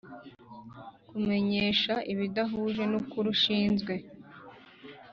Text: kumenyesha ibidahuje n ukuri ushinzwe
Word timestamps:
kumenyesha 1.09 1.93
ibidahuje 2.13 2.83
n 2.91 2.93
ukuri 2.99 3.27
ushinzwe 3.35 3.93